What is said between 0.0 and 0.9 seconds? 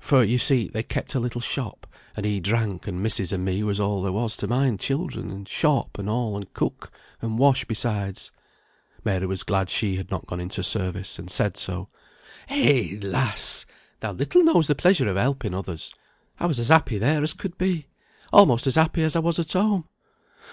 For, you see, they